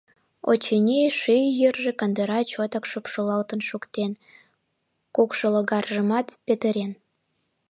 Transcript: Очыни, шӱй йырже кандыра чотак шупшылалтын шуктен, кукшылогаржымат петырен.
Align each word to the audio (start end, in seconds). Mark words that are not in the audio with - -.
Очыни, 0.49 0.99
шӱй 1.19 1.43
йырже 1.59 1.91
кандыра 1.99 2.39
чотак 2.51 2.83
шупшылалтын 2.91 3.61
шуктен, 3.69 4.11
кукшылогаржымат 5.15 6.27
петырен. 6.45 6.91